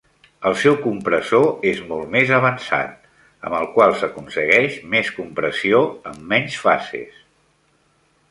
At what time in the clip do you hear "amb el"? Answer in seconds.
3.49-3.69